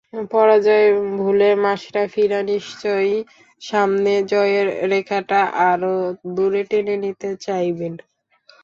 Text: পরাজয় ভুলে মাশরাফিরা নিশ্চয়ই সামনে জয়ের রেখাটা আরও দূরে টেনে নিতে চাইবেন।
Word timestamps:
পরাজয় 0.31 0.87
ভুলে 1.17 1.49
মাশরাফিরা 1.63 2.39
নিশ্চয়ই 2.51 3.15
সামনে 3.61 4.13
জয়ের 4.31 4.67
রেখাটা 4.91 5.39
আরও 5.69 5.95
দূরে 6.35 6.61
টেনে 6.69 6.95
নিতে 7.03 7.29
চাইবেন। 7.45 7.93